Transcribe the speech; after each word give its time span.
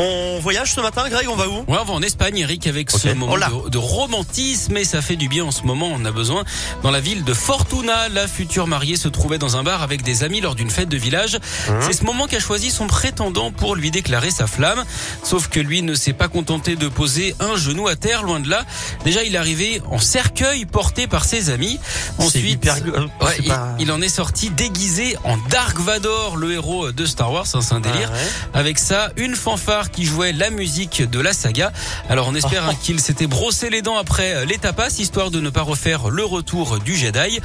On 0.00 0.38
voyage 0.38 0.74
ce 0.74 0.80
matin, 0.80 1.08
Greg, 1.08 1.26
on 1.28 1.34
va 1.34 1.48
où 1.48 1.56
Ouais, 1.66 1.76
on 1.80 1.84
va 1.84 1.92
en 1.92 2.02
Espagne, 2.02 2.38
Eric, 2.38 2.68
avec 2.68 2.88
ce 2.92 3.08
moment 3.08 3.34
Oh 3.34 3.64
de, 3.64 3.70
de 3.70 3.78
romantisme 3.78 4.76
et 4.76 4.84
ça 4.84 5.02
fait 5.02 5.16
du 5.16 5.28
bien 5.28 5.44
en 5.44 5.50
ce 5.50 5.62
moment. 5.64 5.88
On 5.92 6.04
a 6.04 6.12
besoin. 6.12 6.44
Dans 6.84 6.92
la 6.92 7.00
ville 7.00 7.24
de 7.24 7.34
Fortuna, 7.34 8.08
la 8.08 8.28
future 8.28 8.68
mariée 8.68 8.94
se 8.94 9.08
trouvait 9.08 9.38
dans 9.38 9.56
un 9.56 9.64
bar 9.64 9.82
avec 9.82 10.02
des 10.02 10.22
amis 10.22 10.40
lors 10.40 10.54
d'une 10.54 10.70
fête 10.70 10.88
de 10.88 10.96
village. 10.96 11.38
C'est 11.80 11.92
ce 11.94 12.04
moment 12.04 12.28
qu'a 12.28 12.38
choisi 12.38 12.70
son 12.70 12.86
prétendant 12.86 13.50
pour 13.50 13.74
lui 13.74 13.90
déclarer 13.90 14.30
sa 14.30 14.46
flamme. 14.46 14.84
Sauf 15.24 15.48
que 15.48 15.58
lui 15.58 15.82
ne 15.82 15.94
s'est 15.96 16.12
pas 16.12 16.28
contenté 16.28 16.76
de 16.76 16.86
poser 16.86 17.34
un 17.40 17.56
genou 17.56 17.88
à 17.88 17.96
terre, 17.96 18.22
loin 18.22 18.38
de 18.38 18.48
là. 18.48 18.64
Déjà, 19.04 19.24
il 19.24 19.34
est 19.34 19.38
arrivé 19.38 19.82
en 19.90 19.98
cercueil 19.98 20.64
porté 20.64 21.08
par 21.08 21.24
ses 21.24 21.50
amis. 21.50 21.80
Ensuite, 22.18 22.44
hyper- 22.64 22.76
Ouais, 23.20 23.32
c'est 23.36 23.42
il, 23.42 23.48
pas- 23.48 23.74
il 23.80 23.90
en 23.90 24.00
est 24.00 24.08
sorti 24.08 24.50
déguisé 24.50 25.16
en 25.24 25.36
Dark 25.50 25.76
Vador, 25.80 26.36
le 26.36 26.52
héros 26.52 26.92
de 26.92 27.04
Star 27.04 27.32
Wars, 27.32 27.46
hein, 27.54 27.60
c'est 27.62 27.74
un 27.74 27.80
délire. 27.80 28.10
Ah 28.12 28.16
ouais. 28.16 28.60
Avec 28.60 28.78
ça, 28.78 29.10
une 29.16 29.34
fanfare 29.34 29.87
qui 29.88 30.04
jouait 30.04 30.32
la 30.32 30.50
musique 30.50 31.02
de 31.08 31.20
la 31.20 31.32
saga. 31.32 31.72
Alors 32.08 32.28
on 32.28 32.34
espère 32.34 32.58
Oh. 32.68 32.72
qu'il 32.82 33.00
s'était 33.00 33.26
brossé 33.26 33.70
les 33.70 33.82
dents 33.82 33.96
après 33.96 34.34
euh, 34.34 34.44
les 34.44 34.58
tapas, 34.58 34.88
histoire 34.98 35.30
de 35.30 35.40
ne 35.40 35.50
pas 35.50 35.62
refaire 35.62 36.08
le 36.10 36.24
retour 36.24 36.78
du 36.78 36.96
Jedi. 36.96 37.40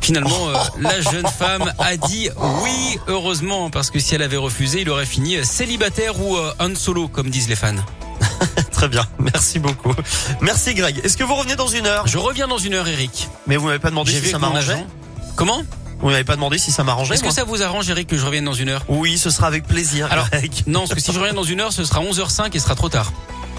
Finalement, 0.00 0.48
euh, 0.48 0.54
la 0.80 1.00
jeune 1.00 1.26
femme 1.26 1.72
a 1.78 1.96
dit 1.96 2.28
oui, 2.62 2.98
heureusement, 3.06 3.70
parce 3.70 3.90
que 3.90 3.98
si 3.98 4.14
elle 4.14 4.22
avait 4.22 4.36
refusé, 4.36 4.82
il 4.82 4.90
aurait 4.90 5.06
fini 5.06 5.36
euh, 5.36 5.44
célibataire 5.44 6.20
ou 6.20 6.36
un 6.58 6.74
solo, 6.74 7.08
comme 7.08 7.30
disent 7.30 7.48
les 7.48 7.56
fans. 7.56 7.74
Très 8.72 8.88
bien, 8.88 9.04
merci 9.18 9.58
beaucoup. 9.58 9.92
Merci 10.40 10.74
Greg. 10.74 11.00
Est-ce 11.04 11.16
que 11.16 11.24
vous 11.24 11.34
revenez 11.34 11.56
dans 11.56 11.68
une 11.68 11.86
heure? 11.86 12.06
Je 12.06 12.18
reviens 12.18 12.46
dans 12.48 12.58
une 12.58 12.74
heure, 12.74 12.88
Eric. 12.88 13.28
Mais 13.46 13.56
vous 13.56 13.66
m'avez 13.66 13.78
pas 13.78 13.90
demandé 13.90 14.12
si 14.12 14.30
ça 14.30 14.38
m'arrangeait? 14.38 14.84
Comment? 15.36 15.62
Vous 16.00 16.08
m'avez 16.10 16.24
pas 16.24 16.36
demandé 16.36 16.58
si 16.58 16.70
ça 16.70 16.84
m'arrangeait 16.84 17.14
Est-ce 17.14 17.22
que 17.24 17.30
ça 17.32 17.44
vous 17.44 17.62
arrange, 17.62 17.88
Eric, 17.90 18.06
que 18.08 18.16
je 18.16 18.24
revienne 18.24 18.44
dans 18.44 18.52
une 18.54 18.68
heure? 18.68 18.84
Oui, 18.88 19.18
ce 19.18 19.30
sera 19.30 19.46
avec 19.48 19.66
plaisir, 19.66 20.06
Alors, 20.10 20.28
Greg. 20.32 20.52
Non, 20.66 20.80
parce 20.80 20.94
que 20.94 21.00
si 21.00 21.12
je 21.12 21.18
reviens 21.18 21.34
dans 21.34 21.42
une 21.42 21.60
heure, 21.60 21.72
ce 21.72 21.84
sera 21.84 22.00
11h05 22.00 22.50
et 22.54 22.58
ce 22.58 22.64
sera 22.64 22.74
trop 22.74 22.88
tard. 22.88 23.12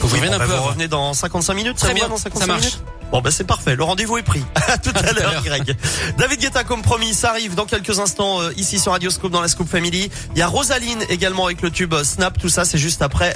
Faut 0.00 0.08
que 0.08 0.16
je 0.16 0.20
Oui, 0.20 0.26
bon, 0.28 0.34
un 0.34 0.38
bah, 0.38 0.44
peu 0.44 0.50
vous 0.50 0.56
avant. 0.56 0.66
revenez 0.66 0.88
dans 0.88 1.14
55 1.14 1.54
minutes, 1.54 1.76
Très 1.76 1.94
bien, 1.94 2.04
va 2.04 2.10
dans 2.10 2.16
55 2.16 2.40
ça 2.40 2.46
marche. 2.46 2.60
minutes? 2.62 2.82
Bon 3.12 3.20
bah 3.20 3.30
c'est 3.30 3.44
parfait, 3.44 3.76
le 3.76 3.84
rendez-vous 3.84 4.16
est 4.18 4.24
pris. 4.24 4.42
À 4.68 4.76
tout 4.76 4.90
à 4.92 5.12
l'heure. 5.12 5.40
Greg. 5.44 5.76
David 6.18 6.40
Guetta 6.40 6.64
comme 6.64 6.82
promis, 6.82 7.14
ça 7.14 7.30
arrive 7.30 7.54
dans 7.54 7.66
quelques 7.66 8.00
instants 8.00 8.40
euh, 8.40 8.50
ici 8.56 8.80
sur 8.80 8.90
Radioscope 8.90 9.30
dans 9.30 9.40
la 9.42 9.46
Scoop 9.46 9.68
Family. 9.68 10.10
Il 10.34 10.38
y 10.38 10.42
a 10.42 10.48
Rosaline 10.48 10.98
également 11.10 11.44
avec 11.44 11.62
le 11.62 11.70
tube 11.70 11.94
euh, 11.94 12.02
Snap, 12.02 12.36
tout 12.40 12.48
ça 12.48 12.64
c'est 12.64 12.78
juste 12.78 13.02
après 13.02 13.32